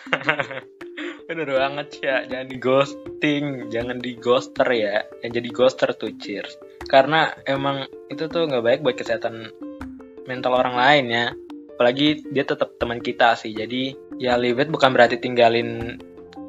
Bener 1.27 1.49
banget 1.51 1.87
ya 1.99 2.23
jangan 2.29 2.47
di 2.47 2.57
ghosting. 2.59 3.45
Jangan 3.73 3.97
di 3.99 4.11
ghoster 4.15 4.67
ya. 4.71 5.03
Yang 5.25 5.31
jadi 5.41 5.49
ghoster 5.51 5.89
tuh 5.97 6.11
cheers. 6.21 6.53
Karena 6.87 7.33
emang 7.49 7.89
itu 8.07 8.29
tuh 8.31 8.47
nggak 8.47 8.63
baik 8.63 8.79
buat 8.85 8.95
kesehatan 8.95 9.51
mental 10.27 10.59
orang 10.59 10.75
lain 10.75 11.05
ya 11.07 11.27
apalagi 11.77 12.25
dia 12.33 12.41
tetap 12.41 12.73
teman 12.81 12.97
kita 12.97 13.37
sih 13.37 13.53
jadi 13.53 13.93
ya 14.17 14.33
leave 14.33 14.57
it 14.57 14.73
bukan 14.73 14.89
berarti 14.89 15.21
tinggalin 15.21 16.01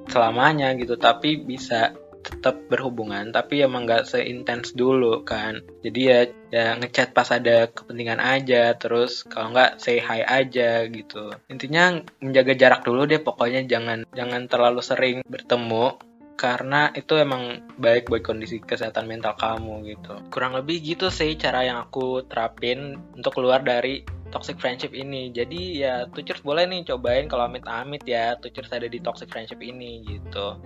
selamanya 0.09 0.73
gitu 0.81 0.97
tapi 0.97 1.37
bisa 1.45 1.93
tetap 2.29 2.69
berhubungan 2.69 3.31
tapi 3.31 3.65
emang 3.65 3.89
nggak 3.89 4.05
seintens 4.05 4.77
dulu 4.77 5.25
kan. 5.25 5.65
Jadi 5.81 6.01
ya 6.01 6.21
ya 6.53 6.67
ngechat 6.77 7.17
pas 7.17 7.29
ada 7.33 7.71
kepentingan 7.73 8.21
aja 8.21 8.77
terus 8.77 9.25
kalau 9.25 9.57
nggak 9.57 9.81
say 9.81 10.03
hi 10.03 10.21
aja 10.25 10.85
gitu. 10.91 11.33
Intinya 11.49 12.03
menjaga 12.21 12.53
jarak 12.59 12.83
dulu 12.85 13.09
deh 13.09 13.23
pokoknya 13.23 13.65
jangan 13.65 14.05
jangan 14.13 14.45
terlalu 14.51 14.81
sering 14.85 15.19
bertemu 15.25 15.97
karena 16.39 16.95
itu 16.95 17.19
emang 17.19 17.67
baik 17.83 18.07
buat 18.07 18.23
kondisi 18.23 18.63
kesehatan 18.63 19.11
mental 19.11 19.35
kamu 19.35 19.91
gitu. 19.91 20.15
Kurang 20.31 20.55
lebih 20.55 20.79
gitu 20.85 21.11
sih 21.11 21.35
cara 21.35 21.67
yang 21.67 21.83
aku 21.83 22.23
terapin 22.31 22.95
untuk 23.19 23.35
keluar 23.35 23.59
dari 23.67 24.07
toxic 24.31 24.61
friendship 24.61 24.93
ini. 24.93 25.33
Jadi 25.33 25.83
ya 25.85 26.07
Tuchers 26.13 26.45
boleh 26.45 26.69
nih 26.69 26.85
cobain 26.89 27.27
kalau 27.27 27.49
amit-amit 27.49 28.05
ya 28.05 28.37
Tuchers 28.41 28.73
ada 28.73 28.87
di 28.87 29.01
toxic 29.01 29.29
friendship 29.33 29.61
ini 29.61 30.05
gitu. 30.07 30.61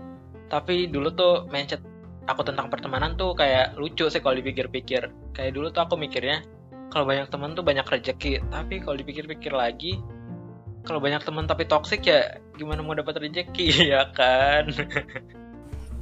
Tapi 0.50 0.90
dulu 0.90 1.08
tuh 1.14 1.34
mindset 1.48 1.80
aku 2.26 2.46
tentang 2.46 2.70
pertemanan 2.70 3.18
tuh 3.18 3.34
kayak 3.34 3.74
lucu 3.78 4.06
sih 4.10 4.20
kalau 4.20 4.38
dipikir-pikir. 4.38 5.08
Kayak 5.34 5.52
dulu 5.54 5.70
tuh 5.70 5.82
aku 5.86 5.94
mikirnya 5.96 6.44
kalau 6.92 7.08
banyak 7.08 7.26
teman 7.32 7.56
tuh 7.56 7.64
banyak 7.64 7.88
rezeki 7.88 8.44
tapi 8.52 8.84
kalau 8.84 9.00
dipikir-pikir 9.00 9.48
lagi 9.48 9.96
kalau 10.84 11.00
banyak 11.00 11.24
teman 11.24 11.48
tapi 11.48 11.64
toxic 11.64 12.04
ya 12.04 12.36
gimana 12.60 12.84
mau 12.84 12.92
dapat 12.92 13.16
rezeki 13.16 13.66
ya 13.96 14.04
kan? 14.12 14.68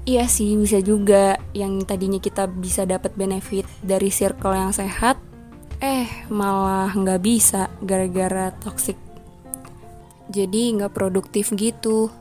Iya 0.09 0.27
sih 0.27 0.57
bisa 0.57 0.81
juga 0.83 1.39
yang 1.55 1.85
tadinya 1.87 2.19
kita 2.19 2.51
bisa 2.51 2.89
dapat 2.89 3.15
benefit 3.15 3.69
dari 3.85 4.11
circle 4.11 4.57
yang 4.57 4.73
sehat 4.75 5.21
eh 5.81 6.09
malah 6.29 6.93
nggak 6.93 7.21
bisa 7.25 7.73
gara-gara 7.81 8.53
toxic 8.61 8.97
jadi 10.31 10.77
nggak 10.77 10.95
produktif 10.95 11.51
gitu 11.57 12.13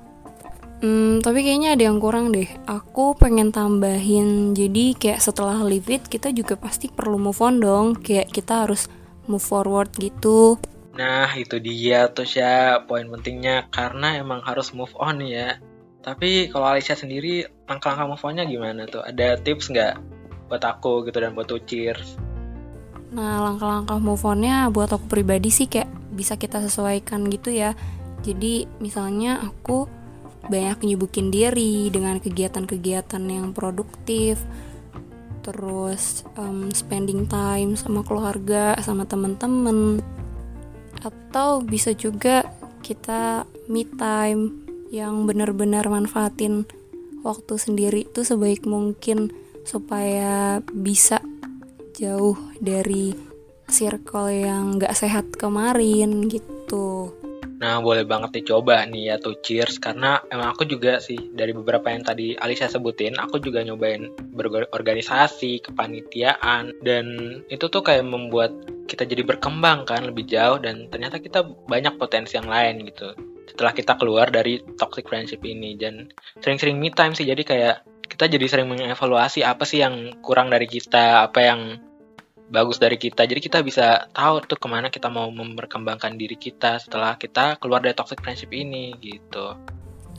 Hmm, 0.79 1.19
tapi 1.19 1.43
kayaknya 1.43 1.75
ada 1.75 1.91
yang 1.91 1.99
kurang 1.99 2.31
deh. 2.31 2.47
Aku 2.63 3.11
pengen 3.19 3.51
tambahin, 3.51 4.55
jadi 4.55 4.95
kayak 4.95 5.19
setelah 5.19 5.59
leave 5.59 5.91
it, 5.91 6.07
kita 6.07 6.31
juga 6.31 6.55
pasti 6.55 6.87
perlu 6.87 7.19
move 7.19 7.43
on 7.43 7.59
dong. 7.59 7.87
Kayak 7.99 8.31
kita 8.31 8.63
harus 8.63 8.87
move 9.27 9.43
forward 9.43 9.91
gitu. 9.99 10.55
Nah, 10.95 11.27
itu 11.35 11.59
dia 11.59 12.07
tuh 12.07 12.23
ya 12.23 12.79
poin 12.87 13.11
pentingnya. 13.11 13.67
Karena 13.75 14.23
emang 14.23 14.39
harus 14.47 14.71
move 14.71 14.95
on 14.95 15.19
ya. 15.19 15.59
Tapi 15.99 16.47
kalau 16.47 16.71
Alicia 16.71 16.95
sendiri, 16.95 17.43
langkah-langkah 17.67 18.15
move 18.15 18.23
onnya 18.23 18.47
gimana 18.47 18.87
tuh? 18.87 19.03
Ada 19.03 19.35
tips 19.43 19.67
nggak 19.75 19.99
buat 20.47 20.63
aku 20.63 21.11
gitu 21.11 21.19
dan 21.19 21.35
buat 21.35 21.51
cheers? 21.67 22.28
Nah, 23.09 23.41
langkah-langkah 23.41 23.97
move 23.97 24.21
on-nya 24.21 24.69
buat 24.69 24.93
aku 24.93 25.09
pribadi 25.09 25.49
sih 25.49 25.65
kayak 25.65 25.89
bisa 26.13 26.37
kita 26.37 26.61
sesuaikan 26.61 27.25
gitu 27.29 27.49
ya. 27.49 27.73
Jadi, 28.21 28.69
misalnya 28.77 29.41
aku 29.41 29.89
banyak 30.49 30.85
nyibukin 30.85 31.33
diri 31.33 31.89
dengan 31.89 32.21
kegiatan-kegiatan 32.21 33.23
yang 33.25 33.53
produktif, 33.53 34.41
terus 35.41 36.25
um, 36.37 36.69
spending 36.69 37.25
time 37.25 37.73
sama 37.73 38.05
keluarga, 38.05 38.77
sama 38.81 39.05
temen-temen, 39.09 40.01
atau 41.01 41.63
bisa 41.63 41.95
juga 41.95 42.45
kita 42.85 43.45
me 43.69 43.85
time 43.85 44.65
yang 44.89 45.29
benar-benar 45.29 45.85
manfaatin 45.85 46.65
waktu 47.21 47.53
sendiri 47.61 48.09
itu 48.09 48.25
sebaik 48.25 48.65
mungkin 48.65 49.29
supaya 49.67 50.63
bisa 50.73 51.21
jauh 51.99 52.39
dari 52.63 53.11
circle 53.67 54.31
yang 54.31 54.79
gak 54.79 54.95
sehat 54.95 55.35
kemarin 55.35 56.31
gitu. 56.31 57.11
Nah, 57.59 57.83
boleh 57.83 58.07
banget 58.07 58.39
dicoba 58.39 58.87
nih 58.87 59.11
ya 59.11 59.15
tuh 59.19 59.35
cheers 59.43 59.83
karena 59.83 60.23
emang 60.31 60.55
aku 60.55 60.63
juga 60.63 61.03
sih 61.03 61.19
dari 61.35 61.51
beberapa 61.51 61.91
yang 61.91 62.07
tadi 62.07 62.31
Alisa 62.39 62.71
sebutin, 62.71 63.19
aku 63.19 63.43
juga 63.43 63.59
nyobain 63.67 64.07
berorganisasi, 64.31 65.67
kepanitiaan 65.67 66.71
dan 66.87 67.05
itu 67.51 67.67
tuh 67.67 67.83
kayak 67.83 68.07
membuat 68.07 68.55
kita 68.87 69.03
jadi 69.03 69.27
berkembang 69.27 69.83
kan 69.83 70.07
lebih 70.07 70.23
jauh 70.23 70.55
dan 70.63 70.87
ternyata 70.87 71.19
kita 71.19 71.43
banyak 71.67 71.99
potensi 71.99 72.39
yang 72.39 72.47
lain 72.47 72.87
gitu. 72.87 73.11
setelah 73.49 73.73
kita 73.73 73.97
keluar 73.97 74.29
dari 74.29 74.61
toxic 74.77 75.09
friendship 75.09 75.41
ini 75.41 75.73
dan 75.73 76.13
sering-sering 76.39 76.77
me 76.77 76.93
time 76.93 77.17
sih 77.17 77.25
jadi 77.25 77.43
kayak 77.43 77.75
kita 78.07 78.29
jadi 78.29 78.45
sering 78.45 78.69
mengevaluasi 78.69 79.41
apa 79.41 79.65
sih 79.65 79.81
yang 79.81 80.21
kurang 80.21 80.53
dari 80.53 80.69
kita 80.69 81.27
apa 81.27 81.39
yang 81.43 81.61
bagus 82.49 82.81
dari 82.81 82.97
kita. 82.97 83.23
Jadi 83.29 83.39
kita 83.39 83.61
bisa 83.61 84.09
tahu 84.11 84.41
tuh 84.43 84.57
ke 84.57 84.67
mana 84.67 84.89
kita 84.89 85.07
mau 85.07 85.29
memperkembangkan 85.29 86.17
diri 86.17 86.35
kita 86.35 86.81
setelah 86.81 87.15
kita 87.15 87.61
keluar 87.61 87.79
dari 87.79 87.93
toxic 87.93 88.19
friendship 88.19 88.49
ini 88.51 88.97
gitu. 88.99 89.55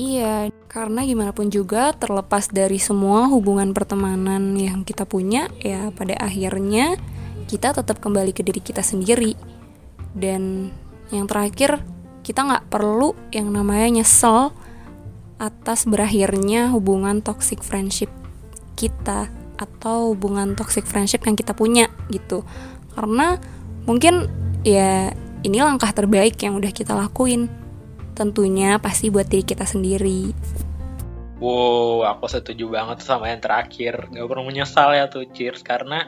Iya, 0.00 0.48
karena 0.70 1.04
gimana 1.04 1.34
pun 1.34 1.52
juga 1.52 1.92
terlepas 1.92 2.48
dari 2.48 2.80
semua 2.80 3.28
hubungan 3.28 3.76
pertemanan 3.76 4.56
yang 4.56 4.80
kita 4.86 5.04
punya, 5.04 5.50
ya 5.60 5.92
pada 5.92 6.16
akhirnya 6.16 6.96
kita 7.50 7.76
tetap 7.76 8.00
kembali 8.00 8.32
ke 8.32 8.40
diri 8.40 8.62
kita 8.64 8.80
sendiri. 8.80 9.36
Dan 10.14 10.72
yang 11.12 11.28
terakhir, 11.28 11.82
kita 12.24 12.46
nggak 12.46 12.72
perlu 12.72 13.12
yang 13.34 13.50
namanya 13.52 14.00
nyesel 14.00 14.54
atas 15.36 15.84
berakhirnya 15.84 16.70
hubungan 16.70 17.24
toxic 17.24 17.64
friendship 17.64 18.12
kita 18.76 19.32
atau 19.60 20.16
hubungan 20.16 20.56
toxic 20.56 20.88
friendship 20.88 21.20
yang 21.28 21.36
kita 21.36 21.52
punya 21.52 21.92
gitu. 22.08 22.40
Karena 22.96 23.36
mungkin 23.84 24.26
ya 24.64 25.12
ini 25.44 25.60
langkah 25.60 25.92
terbaik 25.92 26.40
yang 26.40 26.56
udah 26.56 26.72
kita 26.72 26.96
lakuin 26.96 27.52
tentunya 28.16 28.80
pasti 28.80 29.12
buat 29.12 29.28
diri 29.28 29.44
kita 29.44 29.68
sendiri. 29.68 30.32
Wow, 31.40 32.04
aku 32.04 32.28
setuju 32.28 32.68
banget 32.68 33.00
sama 33.00 33.32
yang 33.32 33.40
terakhir. 33.40 34.12
Gak 34.12 34.28
perlu 34.28 34.44
menyesal 34.44 34.92
ya 34.92 35.08
tuh, 35.08 35.24
cheers. 35.32 35.64
Karena 35.64 36.04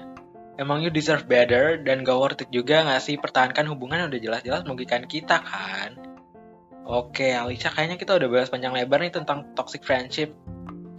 emang 0.60 0.84
you 0.84 0.92
deserve 0.92 1.24
better 1.24 1.80
dan 1.80 2.04
gak 2.04 2.20
worth 2.20 2.44
it 2.44 2.52
juga 2.52 2.84
gak 2.84 3.00
sih 3.00 3.16
pertahankan 3.16 3.64
hubungan 3.72 4.12
udah 4.12 4.20
jelas-jelas 4.20 4.60
merugikan 4.68 5.08
kita 5.08 5.40
kan. 5.40 5.96
Oke, 6.84 7.32
Alicia 7.32 7.72
kayaknya 7.72 7.96
kita 7.96 8.20
udah 8.20 8.28
bahas 8.28 8.52
panjang 8.52 8.76
lebar 8.76 9.00
nih 9.00 9.14
tentang 9.14 9.56
toxic 9.56 9.80
friendship. 9.80 10.36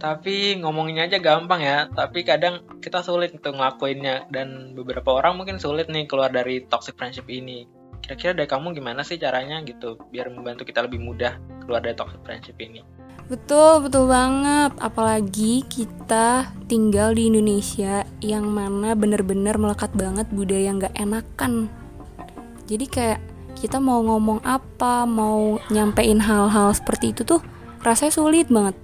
Tapi 0.04 0.60
ngomonginnya 0.60 1.08
aja 1.08 1.16
gampang 1.16 1.64
ya, 1.64 1.88
tapi 1.88 2.28
kadang 2.28 2.60
kita 2.84 3.00
sulit 3.00 3.32
untuk 3.32 3.56
ngelakuinnya 3.56 4.28
dan 4.28 4.76
beberapa 4.76 5.16
orang 5.16 5.40
mungkin 5.40 5.56
sulit 5.56 5.88
nih 5.88 6.04
keluar 6.04 6.28
dari 6.28 6.60
toxic 6.68 6.92
friendship 7.00 7.24
ini 7.32 7.64
kira-kira 8.04 8.36
dari 8.36 8.44
kamu 8.44 8.76
gimana 8.76 9.00
sih 9.00 9.16
caranya 9.16 9.64
gitu 9.64 9.96
biar 10.12 10.28
membantu 10.28 10.68
kita 10.68 10.84
lebih 10.84 11.00
mudah 11.00 11.40
keluar 11.64 11.80
dari 11.80 11.96
toxic 11.96 12.20
friendship 12.20 12.60
ini 12.60 12.84
Betul, 13.24 13.88
betul 13.88 14.04
banget. 14.12 14.76
Apalagi 14.76 15.64
kita 15.64 16.52
tinggal 16.68 17.16
di 17.16 17.32
Indonesia 17.32 18.04
yang 18.20 18.44
mana 18.52 18.92
bener-bener 18.92 19.56
melekat 19.56 19.88
banget 19.96 20.28
budaya 20.28 20.68
nggak 20.76 20.92
enakan. 20.92 21.72
Jadi 22.68 22.84
kayak 22.84 23.20
kita 23.56 23.80
mau 23.80 24.04
ngomong 24.04 24.44
apa, 24.44 25.08
mau 25.08 25.56
nyampein 25.72 26.20
hal-hal 26.20 26.76
seperti 26.76 27.16
itu 27.16 27.24
tuh 27.24 27.40
rasanya 27.80 28.12
sulit 28.12 28.52
banget. 28.52 28.76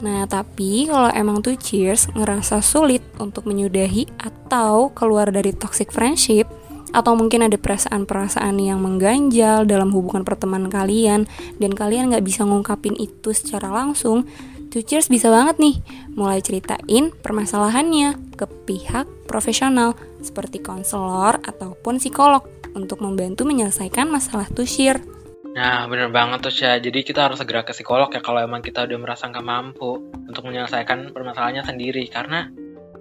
Nah, 0.00 0.24
tapi 0.24 0.88
kalau 0.88 1.12
emang 1.12 1.44
tuh 1.44 1.60
cheers 1.60 2.08
ngerasa 2.16 2.64
sulit 2.64 3.04
untuk 3.20 3.44
menyudahi 3.44 4.08
atau 4.16 4.88
keluar 4.96 5.28
dari 5.28 5.52
toxic 5.52 5.92
friendship, 5.92 6.48
atau 6.90 7.14
mungkin 7.14 7.46
ada 7.46 7.54
perasaan-perasaan 7.54 8.58
yang 8.58 8.82
mengganjal 8.82 9.62
dalam 9.62 9.94
hubungan 9.94 10.26
pertemanan 10.26 10.66
kalian 10.66 11.30
dan 11.62 11.70
kalian 11.70 12.10
nggak 12.10 12.26
bisa 12.26 12.42
ngungkapin 12.42 12.98
itu 12.98 13.30
secara 13.30 13.70
langsung, 13.70 14.26
Two 14.70 14.86
Cheers 14.86 15.10
bisa 15.10 15.26
banget 15.34 15.58
nih 15.58 15.76
mulai 16.14 16.38
ceritain 16.38 17.10
permasalahannya 17.10 18.38
ke 18.38 18.46
pihak 18.70 19.06
profesional 19.26 19.98
seperti 20.22 20.62
konselor 20.62 21.42
ataupun 21.42 21.98
psikolog 21.98 22.46
untuk 22.78 23.02
membantu 23.02 23.42
menyelesaikan 23.42 24.06
masalah 24.06 24.46
Two 24.54 24.62
Cheers. 24.62 25.19
Nah, 25.50 25.90
bener 25.90 26.14
banget 26.14 26.38
tuh 26.46 26.54
Syah. 26.54 26.78
Jadi 26.78 27.02
kita 27.02 27.26
harus 27.26 27.42
segera 27.42 27.66
ke 27.66 27.74
psikolog 27.74 28.06
ya 28.14 28.22
kalau 28.22 28.38
emang 28.38 28.62
kita 28.62 28.86
udah 28.86 28.98
merasa 29.02 29.26
nggak 29.26 29.42
mampu 29.42 29.98
untuk 30.14 30.46
menyelesaikan 30.46 31.10
permasalahannya 31.10 31.66
sendiri. 31.66 32.06
Karena 32.06 32.46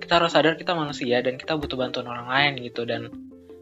kita 0.02 0.18
harus 0.18 0.34
sadar 0.34 0.58
kita 0.58 0.74
manusia 0.74 1.22
dan 1.22 1.38
kita 1.38 1.54
butuh 1.54 1.78
bantuan 1.78 2.10
orang 2.10 2.26
lain 2.26 2.52
gitu. 2.66 2.90
Dan 2.90 3.14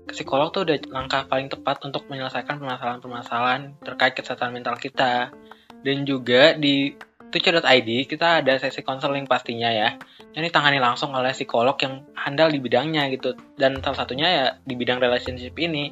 psikolog 0.08 0.56
tuh 0.56 0.64
udah 0.64 0.78
langkah 0.88 1.28
paling 1.28 1.52
tepat 1.52 1.84
untuk 1.84 2.08
menyelesaikan 2.08 2.64
permasalahan-permasalahan 2.64 3.76
terkait 3.84 4.16
kesehatan 4.16 4.56
mental 4.56 4.80
kita. 4.80 5.36
Dan 5.84 6.08
juga 6.08 6.56
di 6.56 6.96
tucer.id 7.28 7.90
kita 8.08 8.40
ada 8.40 8.56
sesi 8.56 8.88
konseling 8.88 9.28
pastinya 9.28 9.68
ya. 9.68 10.00
Ini 10.32 10.48
tangani 10.48 10.80
langsung 10.80 11.12
oleh 11.12 11.36
psikolog 11.36 11.76
yang 11.84 12.08
handal 12.16 12.48
di 12.48 12.64
bidangnya 12.64 13.12
gitu. 13.12 13.36
Dan 13.60 13.84
salah 13.84 14.08
satunya 14.08 14.28
ya 14.32 14.46
di 14.64 14.80
bidang 14.80 15.04
relationship 15.04 15.60
ini. 15.60 15.92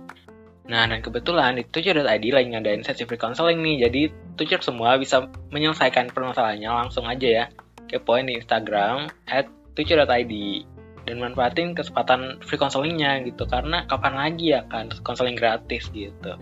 Nah, 0.65 0.89
dan 0.89 0.97
kebetulan 1.06 1.62
di 1.62 1.63
tucer.id 1.69 2.06
lagi 2.34 2.47
ngadain 2.49 2.82
sesi 2.82 3.06
free 3.06 3.21
counseling 3.21 3.62
nih. 3.62 3.86
Jadi 3.86 4.01
tucer 4.34 4.62
semua 4.65 4.97
bisa 4.97 5.30
menyelesaikan 5.54 6.10
permasalahannya 6.10 6.69
langsung 6.69 7.06
aja 7.06 7.28
ya. 7.28 7.45
Kepoin 7.86 8.25
di 8.25 8.41
Instagram 8.41 9.13
at 9.30 9.45
tucer.id 9.78 10.34
dan 11.06 11.21
manfaatin 11.21 11.78
kesempatan 11.78 12.41
free 12.41 12.58
counselingnya 12.58 13.21
gitu. 13.30 13.45
Karena 13.45 13.86
kapan 13.86 14.13
lagi 14.17 14.58
ya 14.58 14.65
kan 14.65 14.89
konseling 15.06 15.38
gratis 15.38 15.86
gitu. 15.93 16.34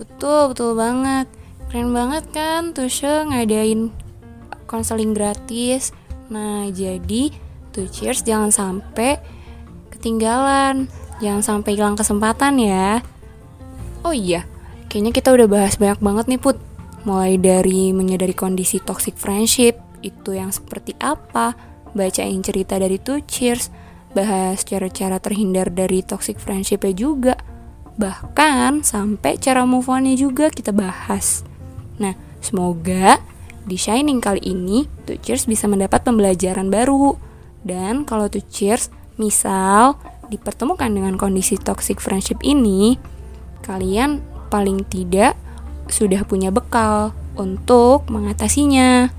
Betul 0.00 0.56
betul 0.56 0.72
banget. 0.72 1.28
Keren 1.68 1.92
banget 1.92 2.24
kan 2.32 2.72
Tusha 2.72 3.28
ngadain 3.28 3.92
konseling 4.64 5.12
gratis. 5.12 5.92
Nah 6.32 6.64
jadi 6.72 7.28
tuh 7.76 7.92
cheers 7.92 8.24
jangan 8.24 8.48
sampai 8.48 9.20
ketinggalan. 9.92 10.88
Jangan 11.20 11.44
sampai 11.44 11.76
hilang 11.76 12.00
kesempatan 12.00 12.56
ya 12.56 13.04
oh 14.06 14.14
iya 14.14 14.46
kayaknya 14.90 15.12
kita 15.14 15.30
udah 15.34 15.46
bahas 15.46 15.78
banyak 15.78 16.00
banget 16.02 16.24
nih 16.30 16.40
put 16.40 16.56
mulai 17.08 17.40
dari 17.40 17.96
menyadari 17.96 18.36
kondisi 18.36 18.80
toxic 18.82 19.16
friendship 19.16 19.80
itu 20.00 20.36
yang 20.36 20.52
seperti 20.52 20.96
apa 21.00 21.56
bacain 21.92 22.40
cerita 22.44 22.76
dari 22.76 23.00
two 23.00 23.20
cheers 23.24 23.72
bahas 24.10 24.66
cara-cara 24.66 25.22
terhindar 25.22 25.70
dari 25.70 26.02
toxic 26.02 26.38
friendship 26.38 26.82
juga. 26.94 27.38
Bahkan 28.00 28.82
sampai 28.82 29.38
cara 29.38 29.62
move 29.68 29.86
on-nya 29.90 30.16
juga 30.16 30.48
kita 30.50 30.74
bahas. 30.74 31.46
Nah, 32.00 32.16
semoga 32.40 33.20
di 33.60 33.76
Shining 33.76 34.24
kali 34.24 34.40
ini 34.40 34.88
tuh 35.04 35.20
Cheers 35.20 35.44
bisa 35.46 35.68
mendapat 35.68 36.02
pembelajaran 36.02 36.72
baru. 36.72 37.14
Dan 37.60 38.08
kalau 38.08 38.26
tuh 38.32 38.42
Cheers 38.48 38.88
misal 39.20 40.00
dipertemukan 40.32 40.88
dengan 40.88 41.20
kondisi 41.20 41.60
toxic 41.60 42.00
friendship 42.00 42.40
ini, 42.40 42.96
kalian 43.62 44.24
paling 44.50 44.82
tidak 44.88 45.38
sudah 45.90 46.22
punya 46.26 46.50
bekal 46.54 47.14
untuk 47.38 48.06
mengatasinya. 48.10 49.10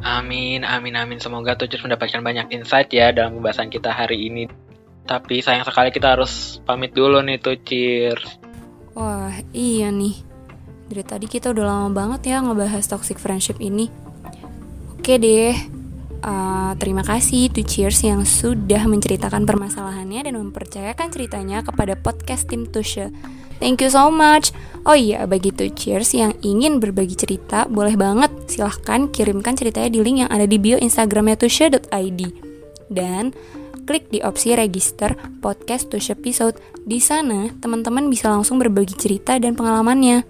Amin, 0.00 0.64
amin, 0.64 0.94
amin. 0.96 1.18
Semoga 1.20 1.58
Tujuh 1.60 1.76
mendapatkan 1.84 2.24
banyak 2.24 2.48
insight 2.56 2.88
ya 2.90 3.12
dalam 3.12 3.36
pembahasan 3.36 3.68
kita 3.68 3.92
hari 3.92 4.32
ini. 4.32 4.48
Tapi 5.04 5.44
sayang 5.44 5.66
sekali 5.68 5.92
kita 5.92 6.16
harus 6.16 6.62
pamit 6.64 6.96
dulu 6.96 7.20
nih 7.20 7.36
cheers. 7.60 8.40
Wah, 8.96 9.34
iya 9.52 9.92
nih. 9.92 10.16
Dari 10.90 11.04
tadi 11.06 11.26
kita 11.30 11.54
udah 11.54 11.64
lama 11.68 11.88
banget 11.92 12.34
ya 12.34 12.42
ngebahas 12.42 12.82
toxic 12.88 13.20
friendship 13.20 13.60
ini. 13.62 13.92
Oke 14.96 15.16
deh, 15.16 15.54
uh, 16.24 16.72
terima 16.76 17.00
kasih 17.00 17.48
to 17.48 17.64
Cheers 17.64 18.04
yang 18.04 18.22
sudah 18.28 18.84
menceritakan 18.84 19.48
permasalahannya 19.48 20.28
dan 20.28 20.34
mempercayakan 20.36 21.08
ceritanya 21.08 21.64
kepada 21.64 21.96
podcast 21.96 22.50
tim 22.50 22.68
Tusha. 22.68 23.08
Thank 23.60 23.84
you 23.84 23.92
so 23.92 24.08
much. 24.08 24.56
Oh 24.88 24.96
iya, 24.96 25.28
bagi 25.28 25.52
to 25.52 25.68
Cheers 25.68 26.16
yang 26.16 26.32
ingin 26.40 26.80
berbagi 26.80 27.12
cerita, 27.12 27.68
boleh 27.68 28.00
banget 28.00 28.32
silahkan 28.48 29.12
kirimkan 29.12 29.52
ceritanya 29.52 29.92
di 29.92 30.00
link 30.00 30.24
yang 30.24 30.30
ada 30.32 30.48
di 30.48 30.56
bio 30.56 30.80
Instagramnya 30.80 31.36
tusha.id. 31.36 32.20
Dan 32.88 33.36
klik 33.84 34.08
di 34.08 34.24
opsi 34.24 34.56
register 34.56 35.12
podcast 35.44 35.92
Tusha 35.92 36.16
episode. 36.16 36.56
Di 36.80 36.96
sana, 36.96 37.52
teman-teman 37.60 38.08
bisa 38.08 38.32
langsung 38.32 38.56
berbagi 38.56 38.96
cerita 38.96 39.36
dan 39.36 39.52
pengalamannya. 39.52 40.24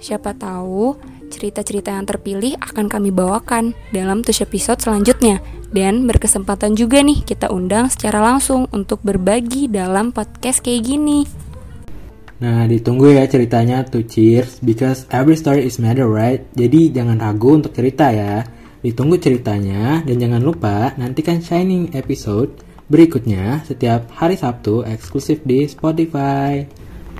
Siapa 0.00 0.32
tahu 0.32 0.96
cerita-cerita 1.28 1.92
yang 1.92 2.08
terpilih 2.08 2.56
akan 2.62 2.88
kami 2.88 3.12
bawakan 3.12 3.76
dalam 3.92 4.24
Tush 4.24 4.40
episode 4.40 4.80
selanjutnya. 4.80 5.44
Dan 5.74 6.06
berkesempatan 6.06 6.78
juga 6.78 7.02
nih 7.02 7.26
kita 7.26 7.50
undang 7.50 7.90
secara 7.90 8.22
langsung 8.22 8.70
untuk 8.70 9.02
berbagi 9.02 9.66
dalam 9.66 10.14
podcast 10.14 10.62
kayak 10.62 10.86
gini. 10.86 11.43
Nah, 12.42 12.66
ditunggu 12.66 13.14
ya 13.14 13.24
ceritanya 13.30 13.86
to 13.86 14.02
cheers 14.02 14.58
because 14.58 15.06
every 15.14 15.38
story 15.38 15.66
is 15.66 15.78
matter, 15.78 16.08
right? 16.08 16.42
Jadi 16.58 16.90
jangan 16.90 17.22
ragu 17.22 17.54
untuk 17.62 17.70
cerita 17.70 18.10
ya. 18.10 18.42
Ditunggu 18.84 19.16
ceritanya 19.16 20.04
dan 20.04 20.16
jangan 20.20 20.42
lupa 20.44 20.92
nantikan 21.00 21.40
Shining 21.40 21.94
episode 21.96 22.52
berikutnya 22.90 23.64
setiap 23.64 24.12
hari 24.12 24.36
Sabtu 24.36 24.84
eksklusif 24.84 25.40
di 25.46 25.64
Spotify. 25.64 26.68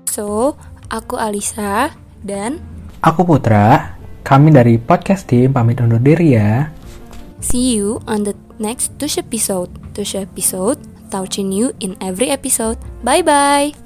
So, 0.05 0.59
aku 0.93 1.17
Alisa 1.17 1.95
dan 2.21 2.61
aku 3.01 3.25
Putra. 3.25 3.97
Kami 4.25 4.49
dari 4.53 4.81
podcast 4.81 5.29
team 5.29 5.53
pamit 5.53 5.85
undur 5.85 6.01
diri 6.01 6.33
ya. 6.33 6.73
See 7.45 7.77
you 7.77 8.01
on 8.09 8.25
the 8.25 8.33
next 8.57 8.97
Tush 8.97 9.21
episode. 9.21 9.69
Tush 9.93 10.17
episode, 10.17 10.81
touching 11.13 11.53
you 11.53 11.77
in 11.85 11.93
every 12.01 12.33
episode. 12.33 12.81
Bye 13.05 13.21
bye. 13.21 13.84